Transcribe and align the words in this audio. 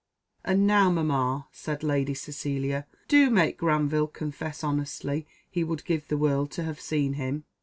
"And 0.43 0.65
now, 0.65 0.89
mamma," 0.89 1.47
said 1.51 1.83
Lady 1.83 2.15
Cecilia, 2.15 2.87
"do 3.07 3.29
make 3.29 3.59
Granville 3.59 4.07
confess 4.07 4.63
honestly 4.63 5.27
he 5.47 5.63
would 5.63 5.85
give 5.85 6.07
the 6.07 6.17
world 6.17 6.49
to 6.53 6.63
have 6.63 6.81
seen 6.81 7.13
him." 7.13 7.43